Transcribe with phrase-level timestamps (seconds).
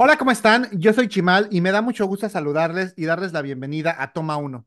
[0.00, 0.68] Hola, ¿cómo están?
[0.78, 4.36] Yo soy Chimal y me da mucho gusto saludarles y darles la bienvenida a Toma
[4.36, 4.64] Uno.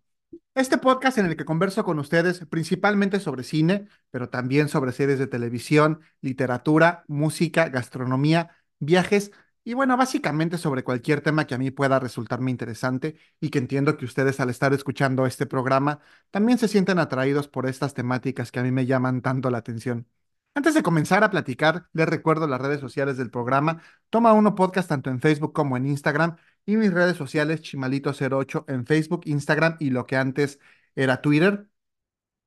[0.56, 5.20] Este podcast en el que converso con ustedes principalmente sobre cine, pero también sobre series
[5.20, 9.32] de televisión, literatura, música, gastronomía, viajes
[9.64, 13.98] y bueno, básicamente sobre cualquier tema que a mí pueda resultarme interesante y que entiendo
[13.98, 16.02] que ustedes al estar escuchando este programa
[16.32, 20.08] también se sienten atraídos por estas temáticas que a mí me llaman tanto la atención.
[20.54, 23.82] Antes de comenzar a platicar, les recuerdo las redes sociales del programa.
[24.10, 28.86] Toma Uno Podcast tanto en Facebook como en Instagram y mis redes sociales Chimalito08 en
[28.86, 30.60] Facebook, Instagram y lo que antes
[30.96, 31.68] era Twitter.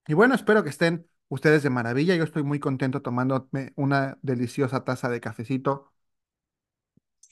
[0.08, 2.16] Y bueno, espero que estén ustedes de maravilla.
[2.16, 5.92] Yo estoy muy contento tomándome una deliciosa taza de cafecito.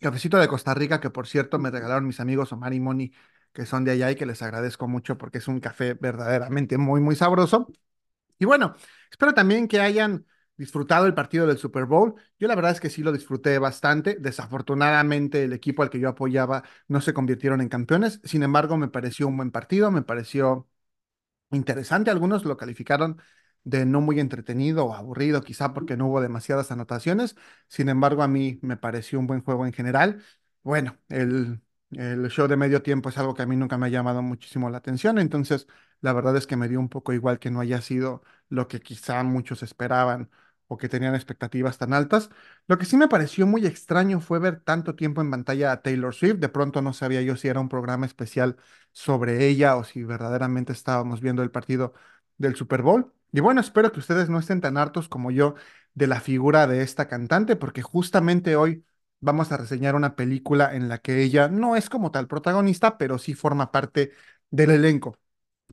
[0.01, 3.13] Cafecito de Costa Rica, que por cierto me regalaron mis amigos Omar y Moni,
[3.53, 7.01] que son de allá y que les agradezco mucho porque es un café verdaderamente muy,
[7.01, 7.69] muy sabroso.
[8.39, 8.75] Y bueno,
[9.11, 10.27] espero también que hayan
[10.63, 12.15] disfrutado el partido del Super Bowl.
[12.39, 14.17] Yo la verdad es que sí lo disfruté bastante.
[14.21, 18.21] Desafortunadamente el equipo al que yo apoyaba no se convirtieron en campeones.
[18.25, 20.69] Sin embargo, me pareció un buen partido, me pareció
[21.51, 22.11] interesante.
[22.11, 23.21] Algunos lo calificaron
[23.65, 27.37] de no muy entretenido o aburrido, quizá porque no hubo demasiadas anotaciones.
[27.69, 30.23] Sin embargo, a mí me pareció un buen juego en general.
[30.63, 31.61] Bueno, el,
[31.93, 34.71] el show de medio tiempo es algo que a mí nunca me ha llamado muchísimo
[34.71, 35.67] la atención, entonces
[36.01, 38.81] la verdad es que me dio un poco igual que no haya sido lo que
[38.81, 40.31] quizá muchos esperaban
[40.79, 42.31] que tenían expectativas tan altas.
[42.67, 46.15] Lo que sí me pareció muy extraño fue ver tanto tiempo en pantalla a Taylor
[46.15, 46.37] Swift.
[46.39, 48.57] De pronto no sabía yo si era un programa especial
[48.93, 51.95] sobre ella o si verdaderamente estábamos viendo el partido
[52.39, 53.13] del Super Bowl.
[53.33, 55.55] Y bueno, espero que ustedes no estén tan hartos como yo
[55.95, 58.85] de la figura de esta cantante, porque justamente hoy
[59.21, 63.19] vamos a reseñar una película en la que ella no es como tal protagonista, pero
[63.19, 64.13] sí forma parte
[64.51, 65.19] del elenco.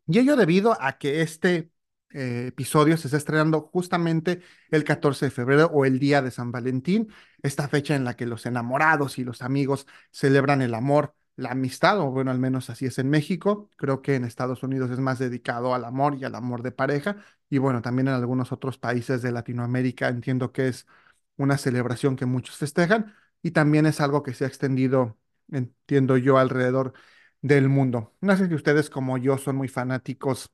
[0.07, 1.71] Y ello debido a que este
[2.13, 6.51] eh, episodio se está estrenando justamente el 14 de febrero o el día de San
[6.51, 7.11] Valentín,
[7.43, 11.99] esta fecha en la que los enamorados y los amigos celebran el amor, la amistad,
[11.99, 13.69] o bueno, al menos así es en México.
[13.77, 17.17] Creo que en Estados Unidos es más dedicado al amor y al amor de pareja.
[17.49, 20.85] Y bueno, también en algunos otros países de Latinoamérica entiendo que es
[21.37, 25.17] una celebración que muchos festejan y también es algo que se ha extendido,
[25.51, 26.93] entiendo yo, alrededor
[27.41, 28.13] del mundo.
[28.21, 30.51] No sé si ustedes como yo son muy fanáticos,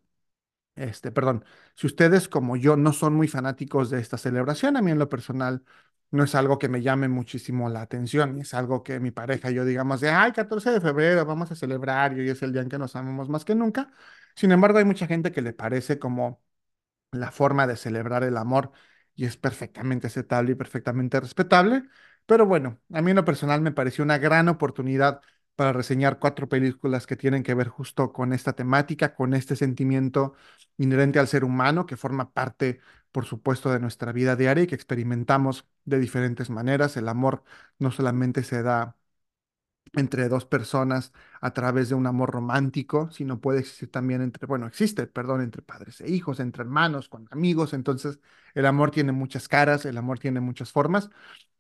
[0.75, 4.91] este, perdón, si ustedes como yo no son muy fanáticos de esta celebración, a mí
[4.91, 5.63] en lo personal
[6.11, 9.55] no es algo que me llame muchísimo la atención, es algo que mi pareja y
[9.55, 12.61] yo digamos de, ay, 14 de febrero, vamos a celebrar y hoy es el día
[12.61, 13.91] en que nos amamos más que nunca.
[14.35, 16.41] Sin embargo, hay mucha gente que le parece como
[17.11, 18.71] la forma de celebrar el amor
[19.15, 21.83] y es perfectamente aceptable y perfectamente respetable.
[22.25, 25.21] Pero bueno, a mí en lo personal me pareció una gran oportunidad
[25.55, 30.33] para reseñar cuatro películas que tienen que ver justo con esta temática, con este sentimiento
[30.77, 32.79] inherente al ser humano que forma parte,
[33.11, 36.97] por supuesto, de nuestra vida diaria y que experimentamos de diferentes maneras.
[36.97, 37.43] El amor
[37.79, 38.97] no solamente se da
[39.93, 44.67] entre dos personas a través de un amor romántico, sino puede existir también entre, bueno,
[44.67, 47.73] existe, perdón, entre padres e hijos, entre hermanos, con amigos.
[47.73, 48.19] Entonces,
[48.55, 51.09] el amor tiene muchas caras, el amor tiene muchas formas.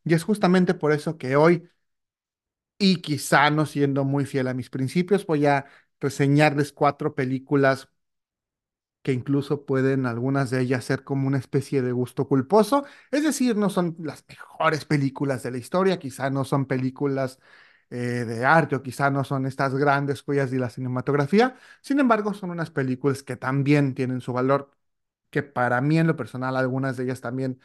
[0.05, 1.69] Y es justamente por eso que hoy,
[2.77, 5.65] y quizá no siendo muy fiel a mis principios, voy a
[5.99, 7.89] reseñarles cuatro películas
[9.01, 12.85] que incluso pueden algunas de ellas ser como una especie de gusto culposo.
[13.11, 17.39] Es decir, no son las mejores películas de la historia, quizá no son películas
[17.91, 21.55] eh, de arte o quizá no son estas grandes joyas de la cinematografía.
[21.81, 24.71] Sin embargo, son unas películas que también tienen su valor,
[25.29, 27.59] que para mí en lo personal algunas de ellas también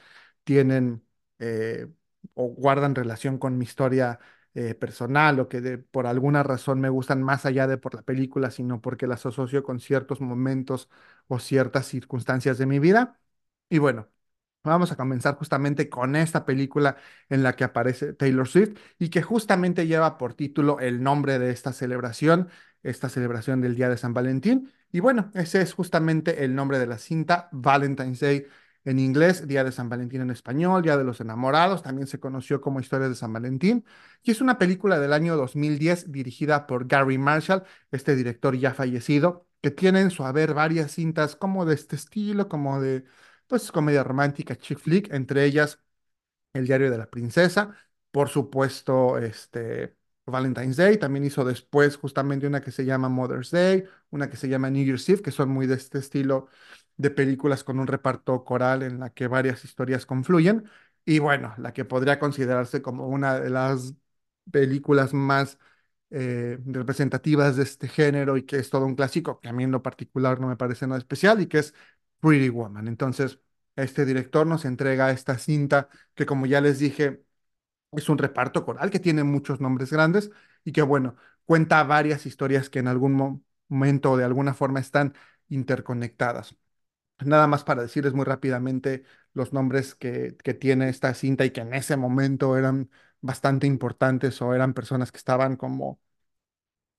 [0.44, 1.04] tienen
[1.38, 1.86] eh,
[2.34, 4.20] o guardan relación con mi historia
[4.54, 8.50] eh, personal o que por alguna razón me gustan más allá de por la película,
[8.50, 10.88] sino porque las asocio con ciertos momentos
[11.28, 13.18] o ciertas circunstancias de mi vida.
[13.68, 14.08] Y bueno.
[14.62, 16.96] Vamos a comenzar justamente con esta película
[17.30, 21.50] en la que aparece Taylor Swift y que justamente lleva por título el nombre de
[21.50, 22.50] esta celebración,
[22.82, 24.70] esta celebración del Día de San Valentín.
[24.92, 28.46] Y bueno, ese es justamente el nombre de la cinta, Valentine's Day
[28.84, 32.60] en inglés, Día de San Valentín en español, Día de los Enamorados, también se conoció
[32.60, 33.84] como Historia de San Valentín.
[34.22, 39.46] Y es una película del año 2010 dirigida por Gary Marshall, este director ya fallecido,
[39.60, 43.04] que tiene en su haber varias cintas como de este estilo, como de
[43.46, 45.80] pues comedia romántica, chick flick, entre ellas
[46.52, 47.76] El diario de la princesa,
[48.10, 53.84] por supuesto, este Valentine's Day, también hizo después justamente una que se llama Mother's Day,
[54.10, 56.48] una que se llama New Year's Eve, que son muy de este estilo
[57.00, 60.68] de películas con un reparto coral en la que varias historias confluyen,
[61.04, 63.94] y bueno, la que podría considerarse como una de las
[64.50, 65.58] películas más
[66.10, 69.70] eh, representativas de este género y que es todo un clásico, que a mí en
[69.72, 71.74] lo particular no me parece nada especial y que es
[72.20, 72.88] Pretty Woman.
[72.88, 73.40] Entonces,
[73.76, 77.22] este director nos entrega esta cinta que, como ya les dije,
[77.92, 80.30] Es un reparto coral que tiene muchos nombres grandes
[80.64, 84.80] y que, bueno, cuenta varias historias que en algún mo- momento o de alguna forma
[84.80, 85.14] están
[85.48, 86.54] interconectadas.
[87.24, 91.60] Nada más para decirles muy rápidamente los nombres que, que tiene esta cinta y que
[91.60, 92.90] en ese momento eran
[93.20, 96.00] bastante importantes o eran personas que estaban como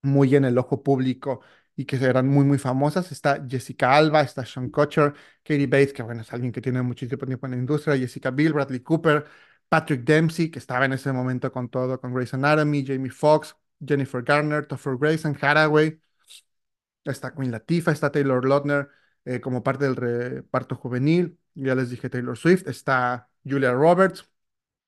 [0.02, 1.42] muy en el ojo público
[1.76, 3.12] y que eran muy, muy famosas.
[3.12, 5.14] Está Jessica Alba, está Sean Kutcher,
[5.44, 8.54] Katie Bates, que bueno, es alguien que tiene muchísimo tiempo en la industria, Jessica Biel,
[8.54, 9.26] Bradley Cooper,
[9.70, 14.22] Patrick Dempsey, que estaba en ese momento con todo, con Grey's Anatomy, Jamie Foxx, Jennifer
[14.24, 16.00] Garner, Topher Grace, Hathaway,
[17.06, 18.90] está Queen Latifah, está Taylor Lautner
[19.26, 24.30] eh, como parte del reparto juvenil, ya les dije Taylor Swift, está Julia Roberts,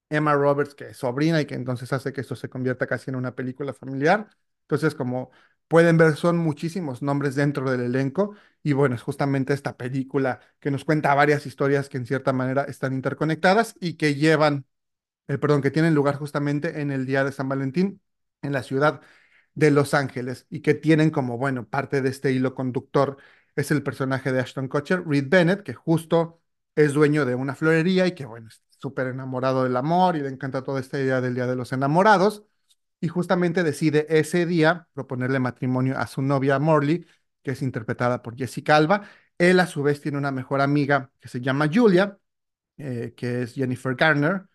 [0.10, 3.16] Emma Roberts, que es sobrina y que entonces hace que esto se convierta casi en
[3.16, 4.30] una película familiar.
[4.64, 5.32] Entonces, como
[5.68, 10.72] pueden ver, son muchísimos nombres dentro del elenco y bueno, es justamente esta película que
[10.72, 14.66] nos cuenta varias historias que en cierta manera están interconectadas y que llevan,
[15.28, 18.02] eh, perdón, que tienen lugar justamente en el día de San Valentín
[18.42, 19.02] en la ciudad
[19.56, 23.18] de Los Ángeles y que tienen como, bueno, parte de este hilo conductor
[23.56, 26.42] es el personaje de Ashton Kutcher, Reed Bennett, que justo
[26.76, 30.30] es dueño de una florería y que, bueno, es súper enamorado del amor y le
[30.30, 32.44] encanta toda esta idea del Día de los Enamorados
[33.00, 37.06] y justamente decide ese día proponerle matrimonio a su novia Morley,
[37.44, 39.04] que es interpretada por Jessica Alba.
[39.38, 42.18] Él a su vez tiene una mejor amiga que se llama Julia,
[42.78, 44.48] eh, que es Jennifer Garner,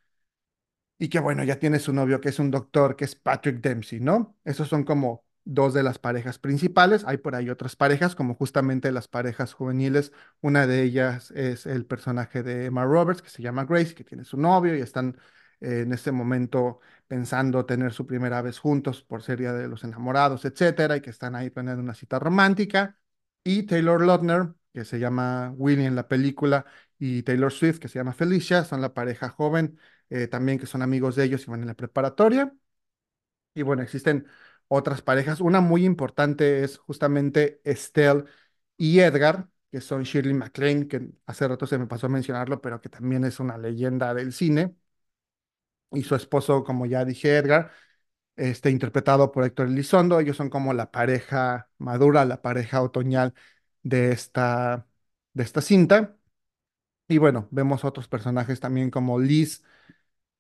[0.99, 4.01] y que bueno, ya tiene su novio que es un doctor, que es Patrick Dempsey,
[4.01, 4.37] ¿no?
[4.45, 7.05] Esos son como dos de las parejas principales.
[7.07, 10.13] Hay por ahí otras parejas, como justamente las parejas juveniles.
[10.41, 14.25] Una de ellas es el personaje de Emma Roberts, que se llama Grace, que tiene
[14.25, 15.17] su novio y están
[15.61, 20.45] eh, en este momento pensando tener su primera vez juntos por ser de los Enamorados,
[20.45, 22.99] etcétera, y que están ahí planeando una cita romántica.
[23.45, 26.67] Y Taylor Lautner, que se llama Willie en la película,
[26.99, 29.79] y Taylor Swift, que se llama Felicia, son la pareja joven
[30.11, 32.53] eh, también que son amigos de ellos y van en la preparatoria.
[33.55, 34.27] Y bueno, existen
[34.69, 35.41] otras parejas.
[35.41, 38.25] Una muy importante es justamente Estelle
[38.77, 42.81] y Edgar, que son Shirley MacLaine, que hace rato se me pasó a mencionarlo, pero
[42.81, 44.77] que también es una leyenda del cine.
[45.93, 47.73] Y su esposo, como ya dije, Edgar,
[48.37, 50.21] este, interpretado por Héctor Elizondo.
[50.21, 53.35] Ellos son como la pareja madura, la pareja otoñal
[53.83, 54.87] de esta,
[55.35, 56.17] de esta cinta.
[57.09, 59.63] Y bueno, vemos otros personajes también como Liz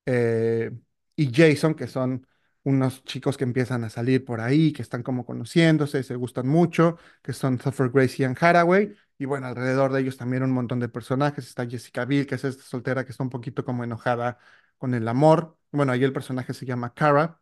[0.07, 0.73] eh,
[1.17, 2.27] y Jason, que son
[2.69, 6.99] unos chicos que empiezan a salir por ahí, que están como conociéndose, se gustan mucho,
[7.23, 8.95] que son Thuffer Grace y Anne Hathaway.
[9.19, 11.47] Y bueno, alrededor de ellos también un montón de personajes.
[11.47, 14.39] Está Jessica Biel, que es esta soltera que está un poquito como enojada
[14.79, 15.57] con el amor.
[15.73, 17.41] Bueno, ahí el personaje se llama Cara,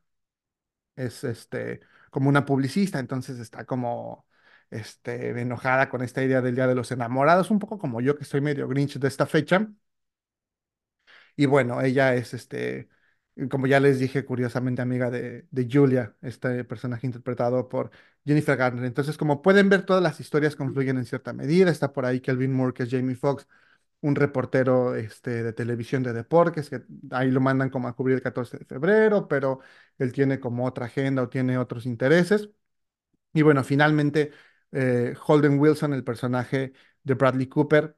[0.96, 1.80] es este,
[2.10, 4.26] como una publicista, entonces está como
[4.70, 8.24] este, enojada con esta idea del Día de los Enamorados, un poco como yo que
[8.24, 9.68] soy medio Grinch de esta fecha.
[11.36, 12.88] Y bueno, ella es, este,
[13.50, 17.90] como ya les dije, curiosamente amiga de, de Julia, este personaje interpretado por
[18.24, 18.84] Jennifer Garner.
[18.84, 21.70] Entonces, como pueden ver, todas las historias confluyen en cierta medida.
[21.70, 23.46] Está por ahí Kelvin Moore, que es Jamie Foxx,
[24.00, 28.22] un reportero este, de televisión de deportes, que ahí lo mandan como a cubrir el
[28.22, 29.60] 14 de febrero, pero
[29.98, 32.50] él tiene como otra agenda o tiene otros intereses.
[33.34, 34.32] Y bueno, finalmente,
[34.72, 36.72] eh, Holden Wilson, el personaje
[37.04, 37.96] de Bradley Cooper,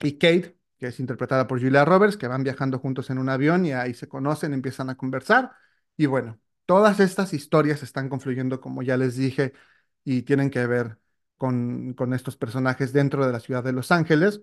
[0.00, 3.64] y Kate, que es interpretada por Julia Roberts, que van viajando juntos en un avión
[3.66, 5.52] y ahí se conocen, empiezan a conversar.
[5.96, 9.52] Y bueno, todas estas historias están confluyendo, como ya les dije,
[10.04, 10.98] y tienen que ver
[11.36, 14.42] con, con estos personajes dentro de la ciudad de Los Ángeles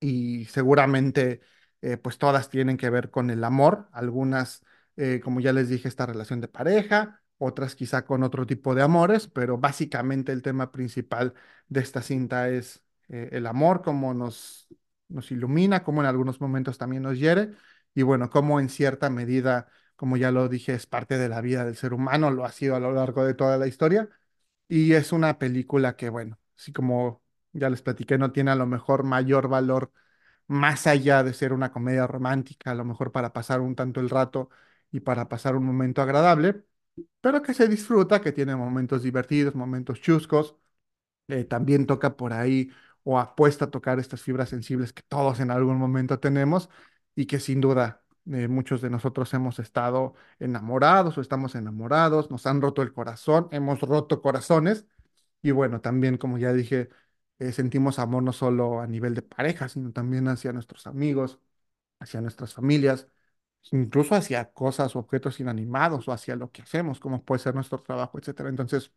[0.00, 1.40] y seguramente
[1.82, 4.64] eh, pues todas tienen que ver con el amor, algunas,
[4.96, 8.82] eh, como ya les dije, esta relación de pareja, otras quizá con otro tipo de
[8.82, 11.34] amores, pero básicamente el tema principal
[11.68, 14.68] de esta cinta es eh, el amor, cómo nos,
[15.08, 17.50] nos ilumina, cómo en algunos momentos también nos hiere,
[17.94, 21.64] y bueno, cómo en cierta medida, como ya lo dije, es parte de la vida
[21.64, 24.08] del ser humano, lo ha sido a lo largo de toda la historia,
[24.68, 27.22] y es una película que, bueno, así como
[27.52, 29.92] ya les platiqué, no tiene a lo mejor mayor valor
[30.48, 34.10] más allá de ser una comedia romántica, a lo mejor para pasar un tanto el
[34.10, 34.50] rato
[34.92, 36.64] y para pasar un momento agradable,
[37.20, 40.56] pero que se disfruta, que tiene momentos divertidos, momentos chuscos,
[41.28, 42.70] eh, también toca por ahí
[43.08, 46.68] o apuesta a tocar estas fibras sensibles que todos en algún momento tenemos
[47.14, 52.46] y que sin duda eh, muchos de nosotros hemos estado enamorados o estamos enamorados, nos
[52.46, 54.86] han roto el corazón, hemos roto corazones
[55.42, 56.88] y bueno, también como ya dije,
[57.38, 61.40] eh, sentimos amor no solo a nivel de pareja, sino también hacia nuestros amigos,
[62.00, 63.08] hacia nuestras familias,
[63.72, 67.82] incluso hacia cosas o objetos inanimados o hacia lo que hacemos, como puede ser nuestro
[67.82, 68.48] trabajo, etcétera.
[68.50, 68.92] Entonces,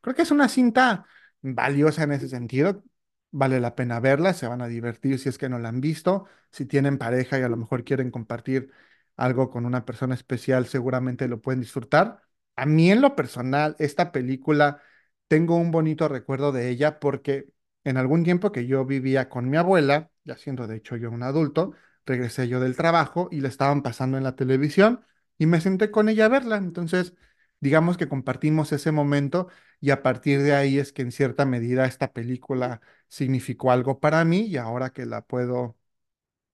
[0.00, 1.06] creo que es una cinta
[1.42, 2.82] valiosa en ese sentido.
[3.32, 6.26] Vale la pena verla, se van a divertir si es que no la han visto.
[6.50, 8.72] Si tienen pareja y a lo mejor quieren compartir
[9.16, 12.22] algo con una persona especial, seguramente lo pueden disfrutar.
[12.56, 14.82] A mí en lo personal, esta película,
[15.28, 17.48] tengo un bonito recuerdo de ella porque
[17.84, 21.22] en algún tiempo que yo vivía con mi abuela, ya siendo de hecho yo un
[21.22, 21.72] adulto,
[22.06, 25.04] regresé yo del trabajo y la estaban pasando en la televisión
[25.38, 26.56] y me senté con ella a verla.
[26.56, 27.14] Entonces,
[27.60, 29.48] digamos que compartimos ese momento
[29.80, 32.80] y a partir de ahí es que en cierta medida esta película
[33.10, 35.78] significó algo para mí y ahora que la puedo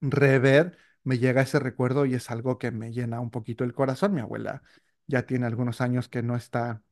[0.01, 4.15] rever, me llega ese recuerdo y es algo que me llena un poquito el corazón.
[4.15, 4.63] Mi abuela
[5.07, 6.83] ya tiene algunos años que no está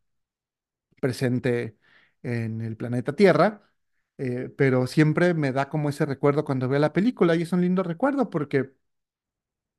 [1.00, 1.78] presente
[2.23, 3.71] en el planeta Tierra,
[4.18, 7.61] eh, pero siempre me da como ese recuerdo cuando veo la película y es un
[7.62, 8.73] lindo recuerdo porque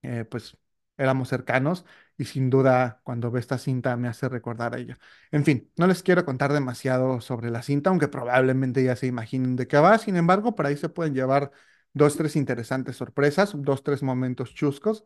[0.02, 0.58] eh, pues
[0.98, 1.86] éramos cercanos
[2.18, 4.98] y sin duda cuando ve esta cinta me hace recordar a ella.
[5.32, 9.56] En fin, no les quiero contar demasiado sobre la cinta, aunque probablemente ya se imaginen
[9.56, 11.52] de qué va, sin embargo, por ahí se pueden llevar
[11.94, 15.06] dos, tres interesantes sorpresas, dos, tres momentos chuscos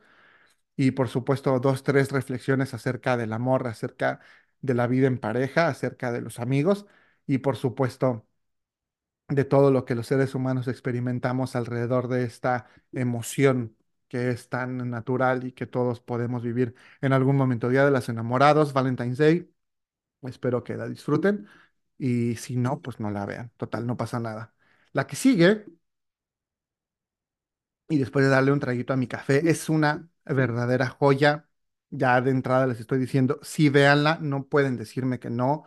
[0.76, 4.20] y por supuesto dos, tres reflexiones acerca del amor, acerca
[4.62, 6.86] de la vida en pareja, acerca de los amigos
[7.28, 8.26] y por supuesto
[9.28, 13.76] de todo lo que los seres humanos experimentamos alrededor de esta emoción
[14.10, 17.70] que es tan natural y que todos podemos vivir en algún momento.
[17.70, 19.52] Día de los Enamorados, Valentine's Day.
[20.24, 21.48] Espero que la disfruten
[21.98, 23.52] y si no, pues no la vean.
[23.58, 24.56] Total, no pasa nada.
[24.94, 25.66] La que sigue,
[27.90, 31.48] y después de darle un traguito a mi café, es una verdadera joya.
[31.92, 35.64] Ya de entrada les estoy diciendo, si véanla, no pueden decirme que no.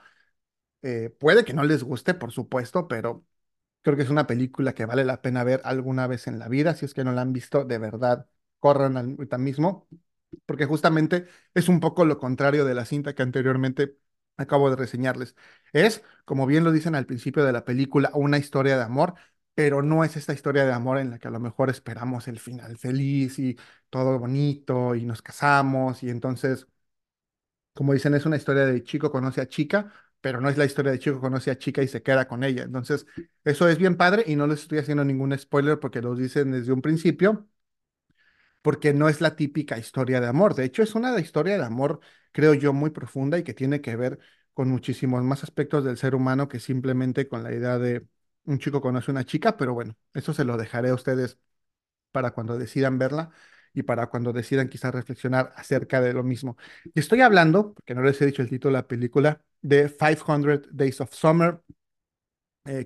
[0.82, 3.26] Eh, puede que no les guste, por supuesto, pero
[3.82, 6.74] Creo que es una película que vale la pena ver alguna vez en la vida.
[6.74, 8.28] Si es que no la han visto, de verdad,
[8.62, 9.88] corran ahorita mismo,
[10.46, 13.98] porque justamente es un poco lo contrario de la cinta que anteriormente
[14.36, 15.36] acabo de reseñarles.
[15.72, 19.14] Es, como bien lo dicen al principio de la película, una historia de amor,
[19.54, 22.38] pero no es esta historia de amor en la que a lo mejor esperamos el
[22.40, 23.56] final feliz y
[23.90, 26.66] todo bonito y nos casamos y entonces
[27.74, 30.92] como dicen, es una historia de chico conoce a chica, pero no es la historia
[30.92, 32.62] de chico conoce a chica y se queda con ella.
[32.64, 33.06] Entonces,
[33.44, 36.72] eso es bien padre y no les estoy haciendo ningún spoiler porque lo dicen desde
[36.72, 37.48] un principio,
[38.62, 40.54] porque no es la típica historia de amor.
[40.54, 42.00] De hecho, es una historia de amor,
[42.32, 44.18] creo yo, muy profunda y que tiene que ver
[44.54, 48.06] con muchísimos más aspectos del ser humano que simplemente con la idea de
[48.44, 51.38] un chico conoce a una chica, pero bueno, eso se lo dejaré a ustedes
[52.12, 53.30] para cuando decidan verla
[53.74, 56.56] y para cuando decidan quizás reflexionar acerca de lo mismo.
[56.94, 60.68] Y estoy hablando, porque no les he dicho el título de la película, de 500
[60.72, 61.62] Days of Summer,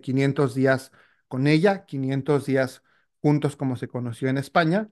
[0.02, 0.92] 500 eh, días
[1.28, 2.82] con ella, 500 días
[3.20, 4.90] juntos como se conoció en España.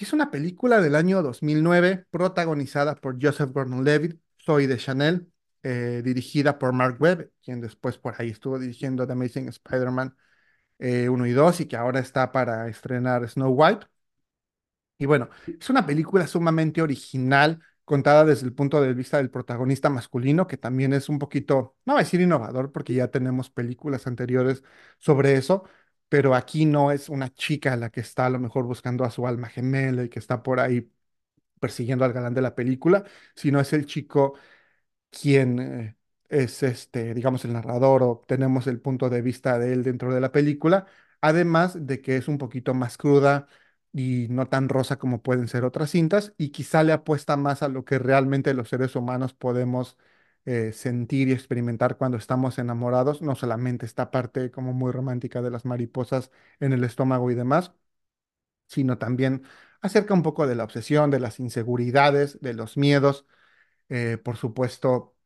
[0.00, 5.30] Y es una película del año 2009 protagonizada por Joseph Gordon-Levitt, Zoe de Chanel,
[5.62, 10.16] eh, dirigida por Mark Webb, quien después por ahí estuvo dirigiendo The Amazing Spider-Man
[10.78, 13.86] 1 eh, y 2 y que ahora está para estrenar Snow White.
[14.96, 19.90] Y bueno, es una película sumamente original, contada desde el punto de vista del protagonista
[19.90, 24.06] masculino, que también es un poquito, no voy a decir innovador, porque ya tenemos películas
[24.06, 24.62] anteriores
[24.98, 25.64] sobre eso,
[26.10, 29.26] pero aquí no es una chica la que está a lo mejor buscando a su
[29.28, 30.92] alma gemela y que está por ahí
[31.60, 34.34] persiguiendo al galán de la película, sino es el chico
[35.10, 35.96] quien eh,
[36.28, 40.20] es este, digamos, el narrador o tenemos el punto de vista de él dentro de
[40.20, 40.86] la película,
[41.20, 43.48] además de que es un poquito más cruda
[43.92, 47.68] y no tan rosa como pueden ser otras cintas y quizá le apuesta más a
[47.68, 49.96] lo que realmente los seres humanos podemos
[50.50, 55.50] eh, sentir y experimentar cuando estamos enamorados, no solamente esta parte como muy romántica de
[55.50, 56.30] las mariposas
[56.60, 57.72] en el estómago y demás,
[58.68, 59.44] sino también
[59.82, 63.26] acerca un poco de la obsesión, de las inseguridades, de los miedos,
[63.90, 65.16] eh, por supuesto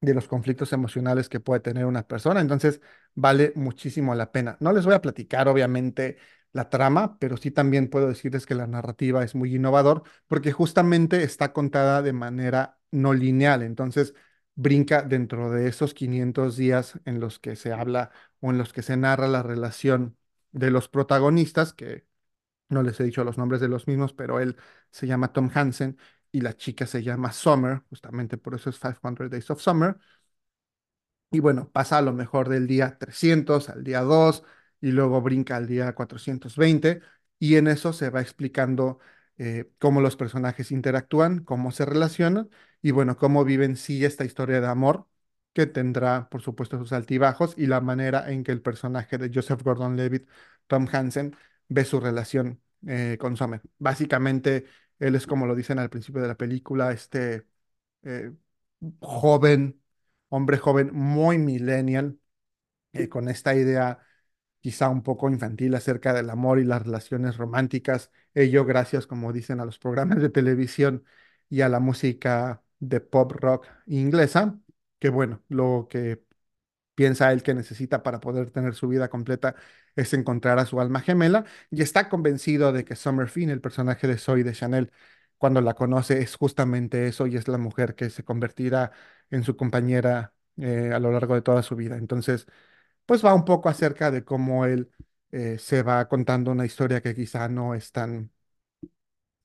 [0.00, 2.40] de los conflictos emocionales que puede tener una persona.
[2.40, 2.80] Entonces,
[3.14, 4.56] vale muchísimo la pena.
[4.60, 6.18] No les voy a platicar, obviamente,
[6.52, 11.22] la trama, pero sí también puedo decirles que la narrativa es muy innovador porque justamente
[11.22, 13.62] está contada de manera no lineal.
[13.64, 14.14] Entonces,
[14.54, 18.82] brinca dentro de esos 500 días en los que se habla o en los que
[18.82, 20.16] se narra la relación
[20.52, 22.06] de los protagonistas, que
[22.68, 24.56] no les he dicho los nombres de los mismos, pero él
[24.90, 25.98] se llama Tom Hansen
[26.32, 29.98] y la chica se llama Summer, justamente por eso es 500 Days of Summer.
[31.30, 34.44] Y bueno, pasa a lo mejor del día 300 al día 2
[34.80, 37.00] y luego brinca al día 420
[37.38, 38.98] y en eso se va explicando
[39.42, 42.48] eh, cómo los personajes interactúan, cómo se relacionan
[42.80, 45.08] y bueno, cómo viven sí esta historia de amor
[45.52, 49.62] que tendrá, por supuesto, sus altibajos y la manera en que el personaje de Joseph
[49.64, 50.28] Gordon-Levitt,
[50.68, 51.36] Tom Hansen,
[51.68, 53.60] ve su relación eh, con Summer.
[53.78, 54.64] Básicamente
[55.00, 57.46] él es como lo dicen al principio de la película, este
[58.04, 58.32] eh,
[59.00, 59.80] joven,
[60.28, 62.18] hombre joven, muy millennial,
[63.10, 63.98] con esta idea
[64.62, 68.10] quizá un poco infantil acerca del amor y las relaciones románticas.
[68.34, 71.04] Ello gracias, como dicen, a los programas de televisión
[71.50, 74.58] y a la música de pop rock inglesa,
[75.00, 76.24] que bueno, lo que
[76.94, 79.54] piensa él que necesita para poder tener su vida completa
[79.96, 84.06] es encontrar a su alma gemela y está convencido de que Summer Finn, el personaje
[84.06, 84.92] de Zoe de Chanel,
[85.38, 88.92] cuando la conoce es justamente eso y es la mujer que se convertirá
[89.30, 91.96] en su compañera eh, a lo largo de toda su vida.
[91.96, 92.46] Entonces,
[93.06, 94.90] pues va un poco acerca de cómo él
[95.32, 98.32] eh, se va contando una historia que quizá no es tan,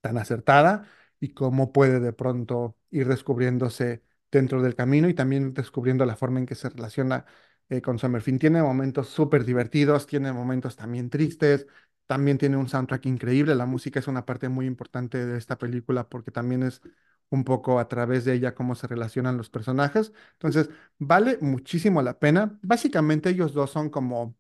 [0.02, 0.88] tan acertada
[1.20, 6.40] y cómo puede de pronto ir descubriéndose dentro del camino y también descubriendo la forma
[6.40, 7.26] en que se relaciona
[7.70, 8.40] eh, con Summerfin.
[8.40, 11.68] Tiene momentos súper divertidos, tiene momentos también tristes,
[12.06, 13.56] también tiene un soundtrack increíble.
[13.56, 16.82] La música es una parte muy importante de esta película porque también es
[17.29, 20.13] un poco a través de ella cómo se relacionan los personajes.
[20.34, 20.69] Entonces,
[21.00, 22.57] vale muchísimo la pena.
[22.62, 24.36] Básicamente ellos dos son como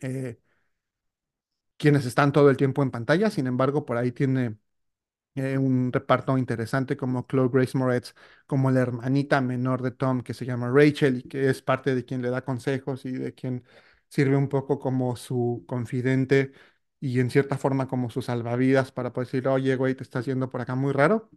[0.00, 0.36] eh,
[1.76, 4.56] quienes están todo el tiempo en pantalla, sin embargo, por ahí tiene
[5.36, 8.14] eh, un reparto interesante como Chloe Grace Moretz,
[8.46, 12.04] como la hermanita menor de Tom que se llama Rachel y que es parte de
[12.04, 13.64] quien le da consejos y de quien
[14.08, 16.52] sirve un poco como su confidente
[17.00, 20.50] y en cierta forma como su salvavidas para poder decir, oye, güey, te estás yendo
[20.50, 21.30] por acá muy raro.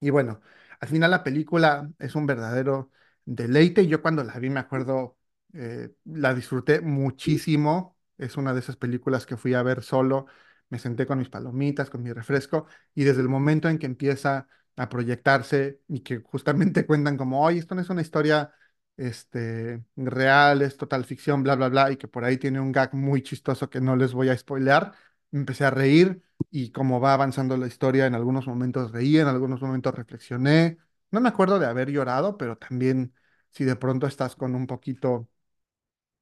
[0.00, 0.40] Y bueno,
[0.80, 2.90] al final la película es un verdadero
[3.24, 3.86] deleite.
[3.86, 5.18] Yo cuando la vi me acuerdo,
[5.54, 7.96] eh, la disfruté muchísimo.
[8.18, 10.26] Es una de esas películas que fui a ver solo.
[10.68, 14.48] Me senté con mis palomitas, con mi refresco, y desde el momento en que empieza
[14.76, 18.52] a proyectarse y que justamente cuentan como, oye, esto no es una historia
[18.96, 22.94] este, real, es total ficción, bla, bla, bla, y que por ahí tiene un gag
[22.94, 24.92] muy chistoso que no les voy a spoilear,
[25.32, 29.60] empecé a reír y como va avanzando la historia, en algunos momentos reí, en algunos
[29.62, 30.78] momentos reflexioné.
[31.10, 33.14] No me acuerdo de haber llorado, pero también
[33.50, 35.28] si de pronto estás con un poquito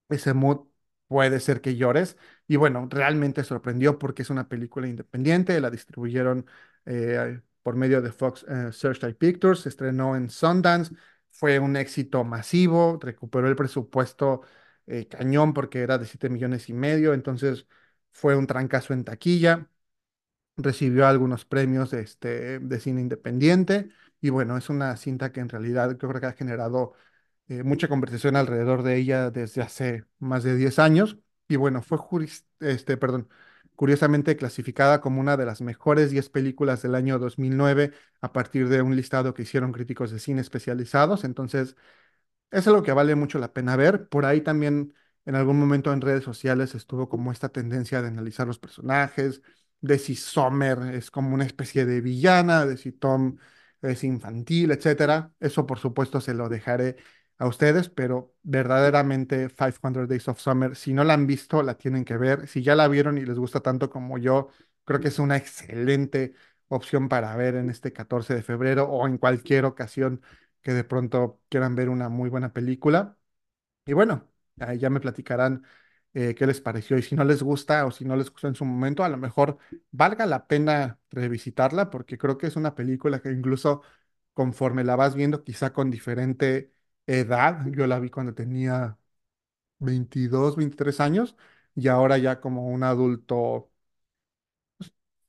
[0.09, 0.67] ese mood,
[1.09, 2.17] puede ser que llores.
[2.47, 6.47] Y bueno, realmente sorprendió porque es una película independiente, la distribuyeron
[6.87, 10.95] eh, por medio de Fox eh, Searchlight Pictures, estrenó en Sundance,
[11.31, 14.43] fue un éxito masivo, recuperó el presupuesto
[14.87, 17.67] eh, cañón porque era de 7 millones y medio, entonces
[18.15, 19.69] fue un trancazo en taquilla
[20.57, 25.97] recibió algunos premios este, de cine independiente y bueno, es una cinta que en realidad
[25.99, 26.95] creo que ha generado
[27.49, 31.99] eh, mucha conversación alrededor de ella desde hace más de 10 años y bueno, fue
[32.61, 32.99] este,
[33.75, 38.83] curiosamente clasificada como una de las mejores 10 películas del año 2009 a partir de
[38.83, 41.77] un listado que hicieron críticos de cine especializados, entonces
[42.51, 44.09] es algo que vale mucho la pena ver.
[44.09, 44.95] Por ahí también
[45.27, 49.43] en algún momento en redes sociales estuvo como esta tendencia de analizar los personajes,
[49.81, 53.37] de si Summer es como una especie de villana, de si Tom
[53.83, 55.33] es infantil, etcétera.
[55.41, 56.97] Eso por supuesto se lo dejaré
[57.39, 62.05] a ustedes, pero verdaderamente 500 Days of Summer, si no la han visto, la tienen
[62.05, 62.47] que ver.
[62.49, 64.49] Si ya la vieron y les gusta tanto como yo,
[64.85, 66.35] creo que es una excelente
[66.69, 70.23] opción para ver en este 14 de febrero o en cualquier ocasión
[70.63, 73.19] que de pronto quieran ver una muy buena película.
[73.87, 74.29] Y bueno,
[74.79, 75.65] ya me platicarán
[76.15, 78.55] eh, qué les pareció y si no les gusta o si no les gustó en
[78.55, 79.59] su momento, a lo mejor
[79.91, 83.83] valga la pena revisitarla porque creo que es una película que incluso
[84.33, 86.73] conforme la vas viendo, quizá con diferente
[87.07, 88.99] edad, yo la vi cuando tenía
[89.79, 91.37] 22, 23 años
[91.75, 93.71] y ahora ya como un adulto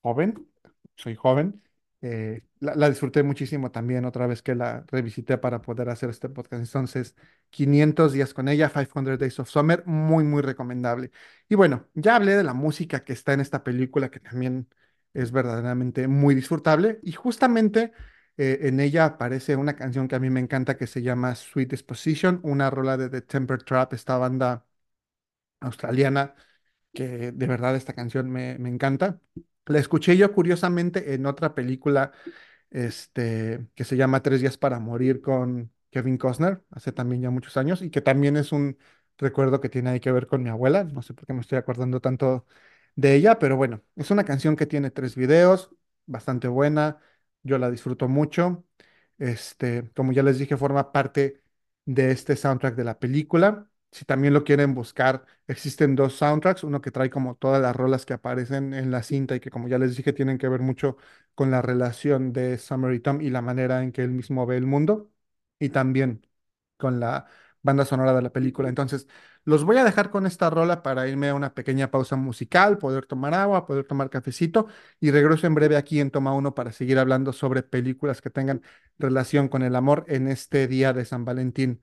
[0.01, 0.47] joven,
[0.95, 1.61] soy joven,
[2.08, 6.62] eh, la, disfruté muchísimo también otra vez que la revisité para poder hacer este podcast.
[6.63, 7.15] Entonces,
[7.50, 11.10] 500 días con ella, 500 Days of Summer, muy, muy recomendable.
[11.50, 14.68] Y bueno, ya hablé de la música que está en esta película, que también
[15.13, 17.00] es verdaderamente muy disfrutable.
[17.02, 17.91] Y justamente
[18.38, 21.72] eh, en ella aparece una canción que a mí me encanta que se llama Sweet
[21.72, 24.65] Disposition, una rola de The Temper Trap, esta banda
[25.62, 26.36] australiana,
[26.94, 29.20] que de verdad esta canción me, me encanta.
[29.67, 32.12] La escuché yo curiosamente en otra película
[32.71, 37.58] este, que se llama Tres días para morir con Kevin Costner, hace también ya muchos
[37.58, 38.78] años, y que también es un
[39.17, 40.84] recuerdo que tiene que ver con mi abuela.
[40.86, 42.45] No sé por qué me estoy acordando tanto
[42.95, 45.71] de ella, pero bueno, es una canción que tiene tres videos,
[46.06, 46.99] bastante buena,
[47.43, 48.65] yo la disfruto mucho.
[49.17, 51.41] Este, como ya les dije, forma parte
[51.86, 53.69] de este soundtrack de la película.
[53.95, 58.05] Si también lo quieren buscar, existen dos soundtracks, uno que trae como todas las rolas
[58.05, 60.97] que aparecen en la cinta y que como ya les dije tienen que ver mucho
[61.34, 64.58] con la relación de Summer y Tom y la manera en que él mismo ve
[64.58, 65.10] el mundo
[65.60, 66.27] y también
[66.77, 67.27] con la
[67.62, 68.67] banda sonora de la película.
[68.69, 69.08] Entonces,
[69.45, 73.05] los voy a dejar con esta rola para irme a una pequeña pausa musical, poder
[73.05, 74.67] tomar agua, poder tomar cafecito
[74.99, 78.62] y regreso en breve aquí en Toma Uno para seguir hablando sobre películas que tengan
[78.99, 81.81] relación con el amor en este día de San Valentín.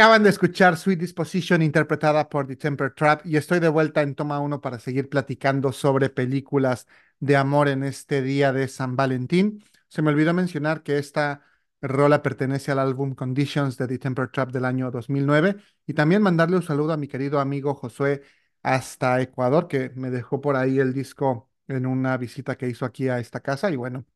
[0.00, 4.14] Acaban de escuchar Sweet Disposition interpretada por The Temper Trap y estoy de vuelta en
[4.14, 6.86] toma uno para seguir platicando sobre películas
[7.18, 9.62] de amor en este día de San Valentín.
[9.88, 11.44] Se me olvidó mencionar que esta
[11.82, 16.56] rola pertenece al álbum Conditions de The Temper Trap del año 2009 y también mandarle
[16.56, 18.22] un saludo a mi querido amigo Josué
[18.62, 23.08] hasta Ecuador que me dejó por ahí el disco en una visita que hizo aquí
[23.10, 24.06] a esta casa y bueno,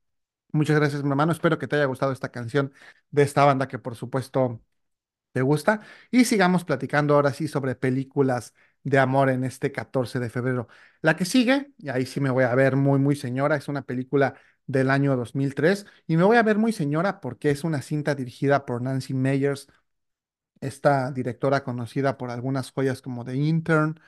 [0.53, 2.73] muchas gracias mi hermano, espero que te haya gustado esta canción
[3.11, 4.63] de esta banda que por supuesto
[5.35, 5.83] ¿Te gusta?
[6.13, 10.69] Y sigamos platicando ahora sí sobre películas de amor en este 14 de febrero.
[11.03, 13.83] La que sigue, y ahí sí me voy a ver muy, muy señora, es una
[13.83, 14.35] película
[14.67, 18.67] del año 2003 y me voy a ver muy señora porque es una cinta dirigida
[18.67, 19.69] por Nancy Meyers,
[20.61, 24.01] esta directora conocida por algunas joyas como The Intern,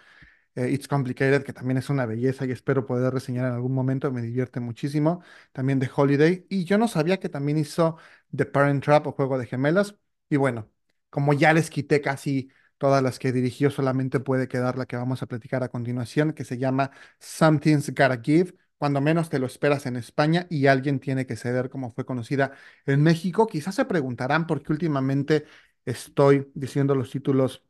[0.57, 4.13] eh, It's Complicated, que también es una belleza y espero poder reseñar en algún momento,
[4.13, 5.23] me divierte muchísimo.
[5.53, 6.47] También The Holiday.
[6.51, 7.99] Y yo no sabía que también hizo
[8.35, 9.97] The Parent Trap o Juego de Gemelas.
[10.31, 10.71] Y bueno,
[11.17, 15.23] como ya les quité casi todas las que dirigió, solamente puede quedar la que vamos
[15.23, 18.55] a platicar a continuación, que se llama Something's Gotta Give.
[18.77, 22.53] Cuando menos te lo esperas en España y alguien tiene que ceder como fue conocida
[22.85, 23.47] en México.
[23.47, 25.47] Quizás se preguntarán por qué últimamente
[25.87, 27.65] estoy diciendo los títulos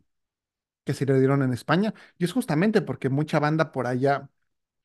[0.85, 1.95] que se le dieron en España.
[2.19, 4.29] Y es justamente porque mucha banda por allá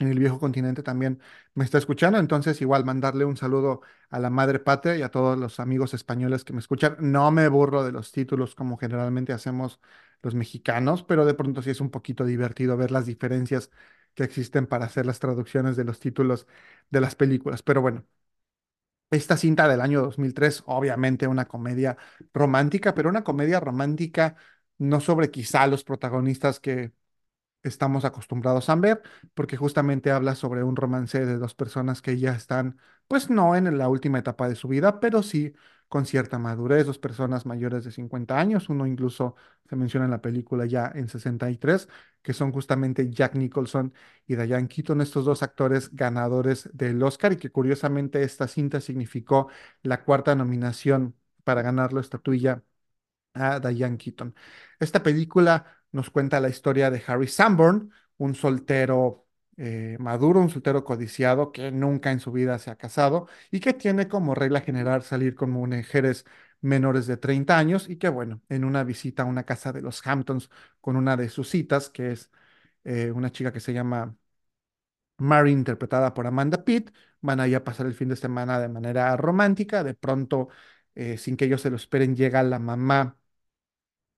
[0.01, 1.21] en el viejo continente también
[1.53, 2.19] me está escuchando.
[2.19, 6.43] Entonces, igual mandarle un saludo a la madre patria y a todos los amigos españoles
[6.43, 6.97] que me escuchan.
[6.99, 9.79] No me burro de los títulos como generalmente hacemos
[10.21, 13.71] los mexicanos, pero de pronto sí es un poquito divertido ver las diferencias
[14.13, 16.47] que existen para hacer las traducciones de los títulos
[16.89, 17.63] de las películas.
[17.63, 18.05] Pero bueno.
[19.09, 21.97] Esta cinta del año 2003, obviamente una comedia
[22.33, 24.37] romántica, pero una comedia romántica
[24.77, 26.93] no sobre quizá los protagonistas que
[27.63, 29.01] estamos acostumbrados a ver,
[29.33, 33.77] porque justamente habla sobre un romance de dos personas que ya están, pues no en
[33.77, 35.53] la última etapa de su vida, pero sí
[35.87, 39.35] con cierta madurez, dos personas mayores de 50 años, uno incluso
[39.69, 41.89] se menciona en la película ya en 63,
[42.21, 43.93] que son justamente Jack Nicholson
[44.25, 49.49] y Diane Keaton, estos dos actores ganadores del Oscar y que curiosamente esta cinta significó
[49.83, 52.63] la cuarta nominación para ganar la estatuilla
[53.33, 54.35] a Diane Keaton.
[54.79, 59.27] Esta película nos cuenta la historia de Harry Sanborn, un soltero
[59.57, 63.73] eh, maduro, un soltero codiciado que nunca en su vida se ha casado y que
[63.73, 66.25] tiene como regla general salir con mujeres
[66.61, 70.05] menores de 30 años y que bueno, en una visita a una casa de los
[70.05, 70.49] Hamptons
[70.79, 72.31] con una de sus citas, que es
[72.83, 74.15] eh, una chica que se llama
[75.17, 78.69] Mary, interpretada por Amanda Pitt, van a ir a pasar el fin de semana de
[78.69, 80.49] manera romántica, de pronto,
[80.95, 83.17] eh, sin que ellos se lo esperen, llega la mamá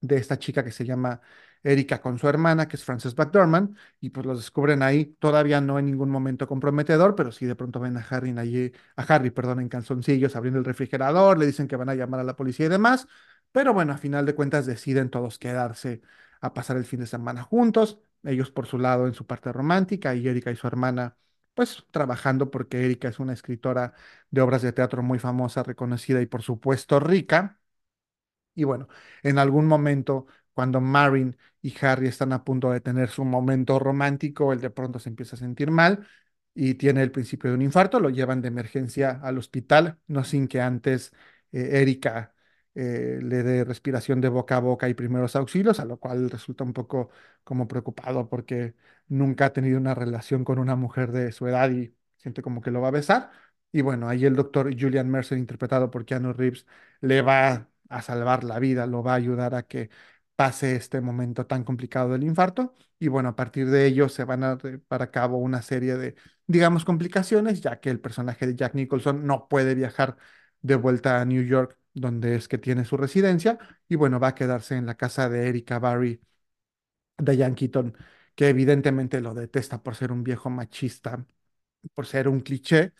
[0.01, 1.21] de esta chica que se llama
[1.63, 5.79] Erika con su hermana, que es Frances McDormand, y pues los descubren ahí, todavía no
[5.79, 9.59] en ningún momento comprometedor, pero sí de pronto ven a Harry, allí, a Harry, perdón,
[9.61, 12.69] en calzoncillos, abriendo el refrigerador, le dicen que van a llamar a la policía y
[12.69, 13.07] demás,
[13.51, 16.01] pero bueno, a final de cuentas deciden todos quedarse
[16.41, 20.15] a pasar el fin de semana juntos, ellos por su lado en su parte romántica
[20.15, 21.17] y Erika y su hermana
[21.53, 23.93] pues trabajando porque Erika es una escritora
[24.31, 27.59] de obras de teatro muy famosa, reconocida y por supuesto rica.
[28.55, 28.87] Y bueno,
[29.23, 34.53] en algún momento, cuando Marin y Harry están a punto de tener su momento romántico,
[34.53, 36.07] él de pronto se empieza a sentir mal
[36.53, 40.47] y tiene el principio de un infarto, lo llevan de emergencia al hospital, no sin
[40.47, 41.11] que antes
[41.51, 42.33] eh, Erika
[42.75, 46.63] eh, le dé respiración de boca a boca y primeros auxilios, a lo cual resulta
[46.63, 47.09] un poco
[47.43, 48.75] como preocupado porque
[49.07, 52.71] nunca ha tenido una relación con una mujer de su edad y siente como que
[52.71, 53.31] lo va a besar.
[53.71, 56.65] Y bueno, ahí el doctor Julian Mercer, interpretado por Keanu Reeves,
[57.01, 59.89] le va a salvar la vida, lo va a ayudar a que
[60.35, 62.73] pase este momento tan complicado del infarto.
[62.99, 66.15] Y bueno, a partir de ello se van a llevar a cabo una serie de,
[66.47, 70.17] digamos, complicaciones, ya que el personaje de Jack Nicholson no puede viajar
[70.61, 74.35] de vuelta a New York, donde es que tiene su residencia, y bueno, va a
[74.35, 76.21] quedarse en la casa de Erika Barry,
[77.17, 77.95] Diane Keaton,
[78.35, 81.25] que evidentemente lo detesta por ser un viejo machista,
[81.95, 82.93] por ser un cliché.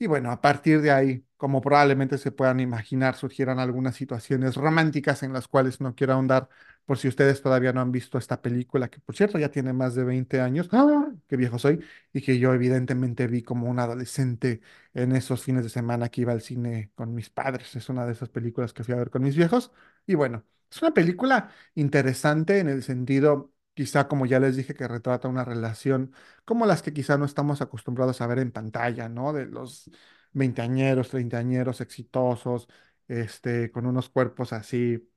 [0.00, 5.24] Y bueno, a partir de ahí, como probablemente se puedan imaginar, surgieron algunas situaciones románticas
[5.24, 6.48] en las cuales no quiero ahondar
[6.84, 9.94] por si ustedes todavía no han visto esta película, que por cierto ya tiene más
[9.96, 11.08] de 20 años, ¡Ah!
[11.28, 14.60] qué viejo soy, y que yo evidentemente vi como un adolescente
[14.94, 17.74] en esos fines de semana que iba al cine con mis padres.
[17.76, 19.72] Es una de esas películas que fui a ver con mis viejos.
[20.06, 24.88] Y bueno, es una película interesante en el sentido quizá como ya les dije, que
[24.88, 26.12] retrata una relación
[26.44, 29.32] como las que quizá no estamos acostumbrados a ver en pantalla, ¿no?
[29.32, 29.88] De los
[30.32, 32.68] veinteañeros, treintañeros exitosos,
[33.06, 35.08] este, con unos cuerpos así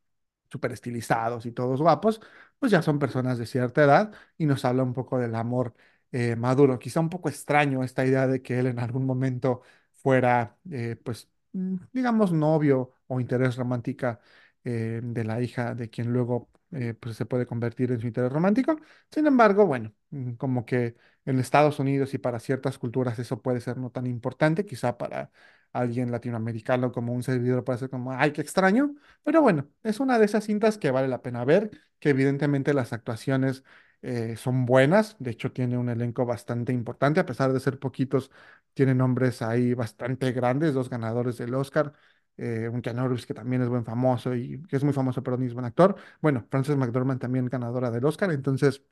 [0.52, 2.21] súper estilizados y todos guapos,
[2.60, 5.74] pues ya son personas de cierta edad y nos habla un poco del amor
[6.12, 6.78] eh, maduro.
[6.80, 9.62] Quizá un poco extraño esta idea de que él en algún momento
[9.93, 14.19] fuera, eh, pues, mm, digamos, novio o interés romántica
[14.63, 18.31] eh, de la hija de quien luego eh, pues se puede convertir en su interés
[18.31, 18.77] romántico.
[19.12, 23.62] Sin embargo, bueno, mm, como que en Estados Unidos y para ciertas culturas eso puede
[23.62, 25.31] ser no tan importante, quizá para
[25.73, 30.19] alguien latinoamericano como un servidor puede ser como, ay, qué extraño, pero bueno, es una
[30.19, 33.63] de esas cintas que vale la pena ver, que evidentemente las actuaciones
[34.01, 38.31] eh, son buenas, de hecho tiene un elenco bastante importante, a pesar de ser poquitos,
[38.73, 41.93] tiene nombres ahí bastante grandes, dos ganadores del Oscar,
[42.41, 45.38] eh, un Keanu Reeves que también es buen famoso y que es muy famoso, pero
[45.38, 45.95] ni es buen actor.
[46.21, 48.84] Bueno, Frances McDormand también ganadora del Oscar, entonces,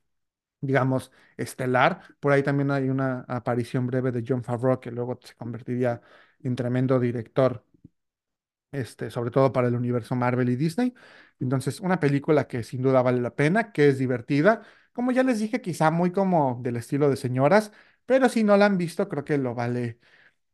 [0.62, 2.02] digamos, estelar.
[2.20, 6.02] Por ahí también hay una aparición breve de John Favreau, que luego se convertiría
[6.44, 7.66] en tremendo director,
[8.72, 10.94] este, sobre todo para el universo Marvel y Disney.
[11.40, 14.62] Entonces, una película que sin duda vale la pena, que es divertida.
[14.94, 17.72] Como ya les dije, quizá muy como del estilo de señoras,
[18.06, 20.00] pero si no la han visto, creo que lo vale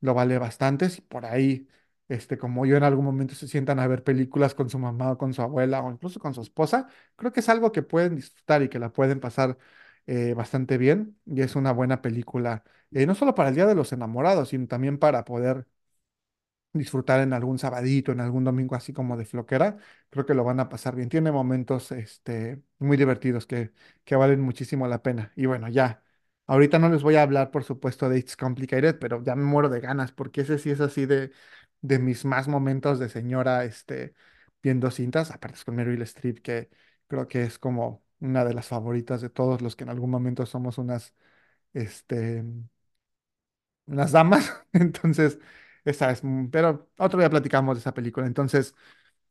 [0.02, 0.90] lo vale bastante.
[1.10, 1.68] Por ahí,
[2.08, 5.18] este, como yo en algún momento se sientan a ver películas con su mamá o
[5.18, 8.62] con su abuela o incluso con su esposa, creo que es algo que pueden disfrutar
[8.64, 9.58] y que la pueden pasar
[10.08, 11.18] eh, bastante bien.
[11.26, 14.68] Y es una buena película, eh, no solo para el Día de los Enamorados, sino
[14.68, 15.68] también para poder
[16.74, 19.78] disfrutar en algún sabadito, en algún domingo así como de floquera,
[20.10, 21.08] creo que lo van a pasar bien.
[21.10, 23.72] Tiene momentos este, muy divertidos que,
[24.04, 25.32] que valen muchísimo la pena.
[25.38, 26.04] Y bueno, ya,
[26.48, 29.70] ahorita no les voy a hablar, por supuesto, de It's Complicated, pero ya me muero
[29.70, 31.32] de ganas, porque ese sí es así de,
[31.88, 34.16] de mis más momentos de señora este,
[34.64, 36.70] viendo cintas, aparte es con Meryl Streep, que
[37.08, 40.46] creo que es como una de las favoritas de todos los que en algún momento
[40.46, 41.14] somos unas,
[41.74, 42.44] este,
[43.86, 44.66] unas damas.
[44.74, 45.40] Entonces,
[45.84, 48.28] esa es, mm, pero otro día platicamos de esa película.
[48.28, 48.76] Entonces,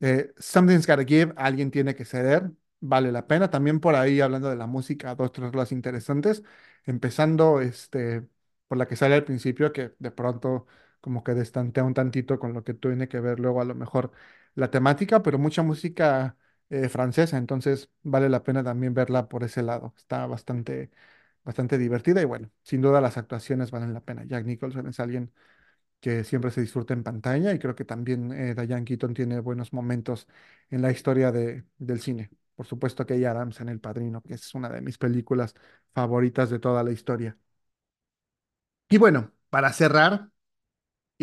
[0.00, 3.50] eh, Something's Gotta Give, alguien tiene que ceder, vale la pena.
[3.50, 6.42] También por ahí, hablando de la música, dos, tres cosas interesantes.
[6.84, 8.26] Empezando este,
[8.68, 10.66] por la que sale al principio, que de pronto
[11.04, 14.10] como que destantea un tantito con lo que tiene que ver luego a lo mejor
[14.54, 16.38] la temática, pero mucha música
[16.70, 19.94] eh, francesa, entonces vale la pena también verla por ese lado.
[19.98, 20.90] Está bastante,
[21.44, 24.24] bastante divertida y bueno, sin duda las actuaciones valen la pena.
[24.24, 25.32] Jack Nicholson es alguien
[26.00, 29.72] que siempre se disfruta en pantalla y creo que también eh, Diane Keaton tiene buenos
[29.72, 30.28] momentos
[30.70, 32.30] en la historia de, del cine.
[32.56, 35.54] Por supuesto que ella Adams en El Padrino, que es una de mis películas
[35.94, 37.38] favoritas de toda la historia.
[38.88, 40.30] Y bueno, para cerrar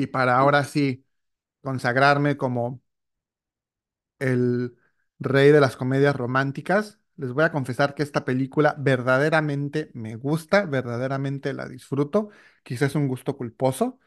[0.02, 1.06] y para ahora sí
[1.64, 2.82] consagrarme como
[4.20, 4.76] el
[5.20, 10.66] rey de las comedias románticas, les voy a confesar que esta película verdaderamente me gusta,
[10.66, 12.30] verdaderamente la disfruto,
[12.64, 14.00] quizás es un gusto culposo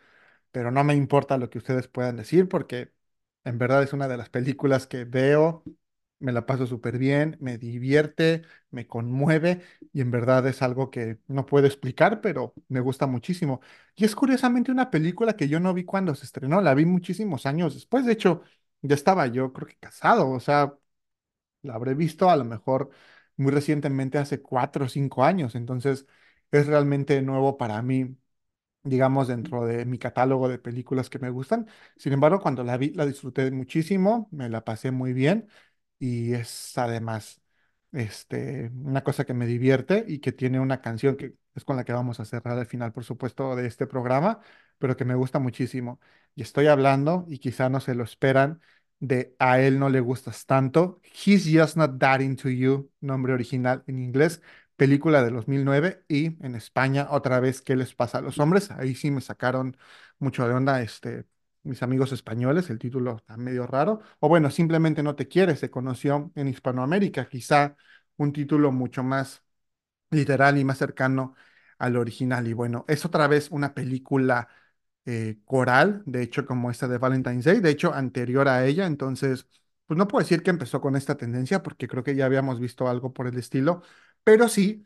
[0.53, 2.93] pero no me importa lo que ustedes puedan decir porque
[3.45, 5.65] en verdad es una de las películas que veo,
[6.21, 11.19] me la paso súper bien, me divierte, me conmueve y en verdad es algo que
[11.29, 13.61] no puedo explicar, pero me gusta muchísimo.
[13.97, 17.47] Y es curiosamente una película que yo no vi cuando se estrenó, la vi muchísimos
[17.47, 18.43] años después, de hecho,
[18.83, 20.75] ya estaba yo creo que casado, o sea,
[21.63, 22.91] la habré visto a lo mejor
[23.37, 26.07] muy recientemente, hace cuatro o cinco años, entonces
[26.51, 28.17] es realmente nuevo para mí
[28.85, 31.69] digamos, dentro de mi catálogo de películas que me gustan.
[31.99, 35.49] Sin embargo, cuando la vi, la disfruté muchísimo, me la pasé muy bien
[35.99, 37.41] y es además
[37.93, 41.85] este, una cosa que me divierte y que tiene una canción que es con la
[41.85, 44.41] que vamos a cerrar al final, por supuesto, de este programa,
[44.79, 46.01] pero que me gusta muchísimo.
[46.35, 48.61] Y estoy hablando, y quizá no se lo esperan,
[48.99, 51.01] de A él no le gustas tanto.
[51.25, 54.43] He's Just Not That Into You, nombre original en inglés
[54.77, 58.71] película de 2009 y en España otra vez ¿Qué les pasa a los hombres?
[58.73, 59.77] Ahí sí me sacaron
[60.19, 61.27] mucho de onda este,
[61.65, 65.71] mis amigos españoles, el título está medio raro, o bueno, simplemente No te quiere, se
[65.71, 67.77] conoció en Hispanoamérica, quizá
[68.17, 69.43] un título mucho más
[70.11, 71.35] literal y más cercano
[71.79, 72.47] al original.
[72.49, 74.49] Y bueno, es otra vez una película
[75.07, 79.47] eh, coral, de hecho como esta de Valentine's Day, de hecho anterior a ella, entonces,
[79.87, 82.89] pues no puedo decir que empezó con esta tendencia porque creo que ya habíamos visto
[82.89, 83.83] algo por el estilo,
[84.25, 84.85] pero sí,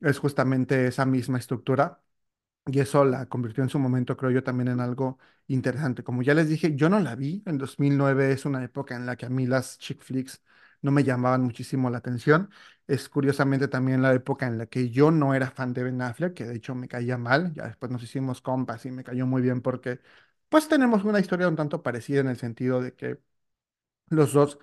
[0.00, 2.02] es justamente esa misma estructura
[2.66, 6.02] y eso la convirtió en su momento, creo yo, también en algo interesante.
[6.02, 7.42] Como ya les dije, yo no la vi.
[7.46, 10.42] En 2009 es una época en la que a mí las chick flicks
[10.80, 12.50] no me llamaban muchísimo la atención.
[12.86, 16.34] Es curiosamente también la época en la que yo no era fan de Ben Affleck,
[16.34, 17.52] que de hecho me caía mal.
[17.54, 20.00] Ya después nos hicimos compas y me cayó muy bien porque
[20.48, 23.18] pues tenemos una historia un tanto parecida en el sentido de que
[24.08, 24.58] los dos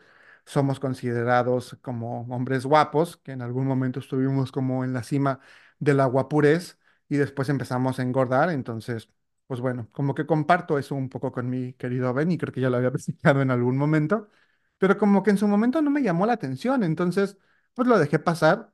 [0.46, 5.40] somos considerados como hombres guapos, que en algún momento estuvimos como en la cima
[5.80, 6.78] de la guapurez
[7.12, 9.10] y después empezamos a engordar, entonces,
[9.46, 12.62] pues bueno, como que comparto eso un poco con mi querido Ben y creo que
[12.62, 14.30] ya lo había presentado en algún momento,
[14.78, 17.38] pero como que en su momento no me llamó la atención, entonces,
[17.74, 18.74] pues lo dejé pasar.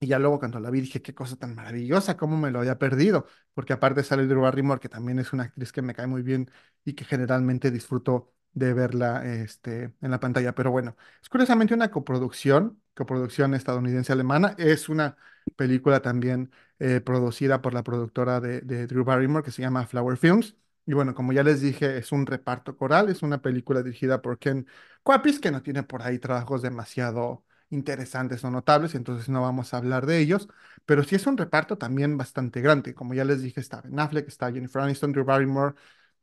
[0.00, 2.78] Y ya luego cuando la vi dije, qué cosa tan maravillosa, cómo me lo había
[2.78, 6.22] perdido, porque aparte sale Drew Barrymore, que también es una actriz que me cae muy
[6.22, 6.50] bien
[6.84, 10.54] y que generalmente disfruto de verla este, en la pantalla.
[10.54, 14.54] Pero bueno, es curiosamente una coproducción, coproducción estadounidense-alemana.
[14.58, 15.16] Es una
[15.56, 20.56] película también eh, producida por la productora de, Drew Barrymore que se llama Flower Films.
[20.86, 24.38] Y bueno, como ya les dije, es un reparto coral, es una película dirigida por
[24.38, 24.66] Ken
[25.02, 29.76] Kwapis, que no tiene por ahí trabajos demasiado interesantes o notables, entonces no vamos a
[29.78, 30.48] hablar de ellos,
[30.84, 32.94] pero sí es un reparto también bastante grande.
[32.94, 35.74] Como ya les dije, está Ben Affleck, está Jennifer Aniston, Drew Barrymore,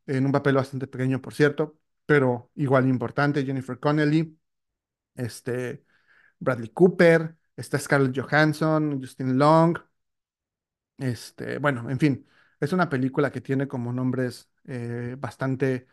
[0.07, 4.38] en un papel bastante pequeño, por cierto, pero igual importante, Jennifer Connelly,
[5.15, 5.86] este,
[6.39, 9.78] Bradley Cooper, está Scarlett Johansson, Justin Long,
[10.97, 12.28] este, bueno, en fin,
[12.60, 15.88] es una película que tiene como nombres eh, bastante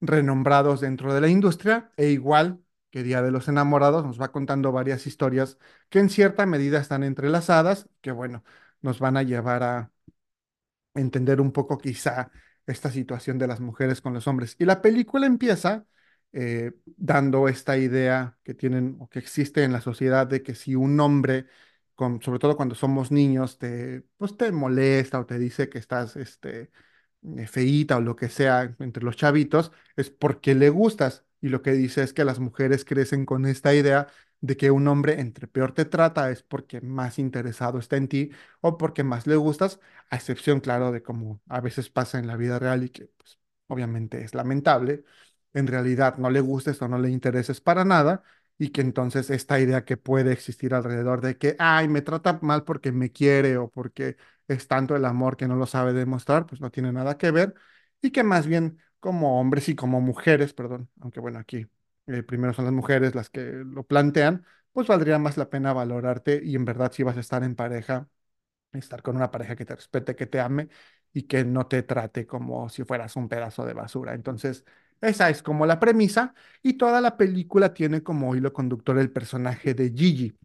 [0.00, 4.72] renombrados dentro de la industria e igual que Día de los Enamorados nos va contando
[4.72, 5.58] varias historias
[5.90, 8.44] que en cierta medida están entrelazadas, que bueno,
[8.82, 9.92] nos van a llevar a
[10.94, 12.30] entender un poco quizá
[12.66, 14.56] esta situación de las mujeres con los hombres.
[14.58, 15.86] Y la película empieza
[16.32, 20.74] eh, dando esta idea que tienen o que existe en la sociedad de que si
[20.74, 21.46] un hombre,
[22.20, 26.70] sobre todo cuando somos niños, te, pues te molesta o te dice que estás este,
[27.36, 31.24] eh, feíta o lo que sea entre los chavitos, es porque le gustas.
[31.42, 34.08] Y lo que dice es que las mujeres crecen con esta idea
[34.40, 38.30] de que un hombre entre peor te trata es porque más interesado está en ti
[38.60, 42.36] o porque más le gustas, a excepción, claro, de como a veces pasa en la
[42.36, 45.04] vida real y que pues, obviamente es lamentable,
[45.54, 48.22] en realidad no le gustes o no le intereses para nada
[48.58, 52.64] y que entonces esta idea que puede existir alrededor de que, ay, me trata mal
[52.64, 54.16] porque me quiere o porque
[54.48, 57.54] es tanto el amor que no lo sabe demostrar, pues no tiene nada que ver
[58.02, 61.66] y que más bien como hombres y como mujeres, perdón, aunque bueno, aquí
[62.06, 66.40] eh, primero son las mujeres las que lo plantean, pues valdría más la pena valorarte
[66.44, 68.08] y en verdad si vas a estar en pareja,
[68.72, 70.68] estar con una pareja que te respete, que te ame
[71.12, 74.14] y que no te trate como si fueras un pedazo de basura.
[74.14, 74.64] Entonces,
[75.00, 79.74] esa es como la premisa y toda la película tiene como hilo conductor el personaje
[79.74, 80.36] de Gigi,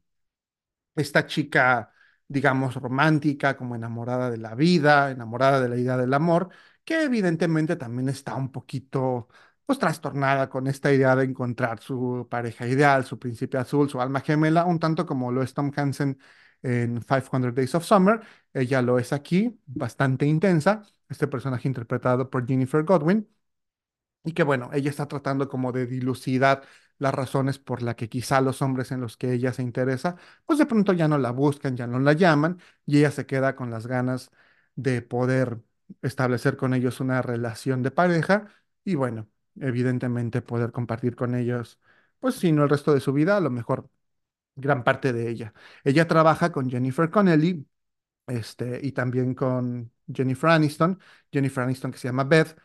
[0.95, 1.91] esta chica,
[2.27, 6.49] digamos, romántica, como enamorada de la vida, enamorada de la idea del amor,
[6.83, 9.27] que evidentemente también está un poquito,
[9.65, 14.21] pues, trastornada con esta idea de encontrar su pareja ideal, su príncipe azul, su alma
[14.21, 16.17] gemela, un tanto como lo es Tom Hansen
[16.61, 18.21] en 500 Days of Summer.
[18.53, 23.27] Ella lo es aquí, bastante intensa, este personaje interpretado por Jennifer Godwin.
[24.25, 26.63] Y que bueno, ella está tratando como de dilucidar
[26.97, 30.15] las razones por las que quizá los hombres en los que ella se interesa,
[30.45, 33.55] pues de pronto ya no la buscan, ya no la llaman y ella se queda
[33.55, 34.31] con las ganas
[34.75, 35.61] de poder
[36.01, 38.47] establecer con ellos una relación de pareja
[38.83, 41.79] y bueno, evidentemente poder compartir con ellos,
[42.19, 43.89] pues si no el resto de su vida, a lo mejor
[44.55, 45.53] gran parte de ella.
[45.83, 47.67] Ella trabaja con Jennifer Connelly
[48.27, 50.99] este, y también con Jennifer Aniston,
[51.31, 52.57] Jennifer Aniston que se llama Beth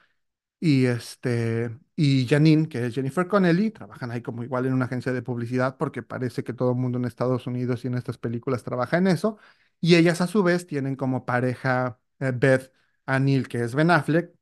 [0.60, 5.12] y, este, y Janine, que es Jennifer Connelly, trabajan ahí como igual en una agencia
[5.12, 8.62] de publicidad porque parece que todo el mundo en Estados Unidos y en estas películas
[8.64, 9.38] trabaja en eso.
[9.80, 12.72] Y ellas a su vez tienen como pareja eh, Beth
[13.06, 14.34] a Neil, que es Ben Affleck,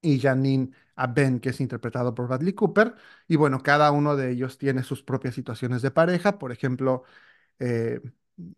[0.00, 2.94] y Janine a Ben, que es interpretado por Bradley Cooper.
[3.28, 6.38] Y bueno, cada uno de ellos tiene sus propias situaciones de pareja.
[6.38, 7.04] Por ejemplo,
[7.60, 8.00] eh,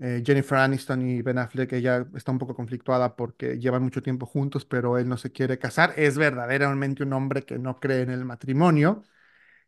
[0.00, 4.26] eh, Jennifer Aniston y Ben Affleck, ella está un poco conflictuada porque llevan mucho tiempo
[4.26, 5.94] juntos, pero él no se quiere casar.
[5.96, 9.02] Es verdaderamente un hombre que no cree en el matrimonio.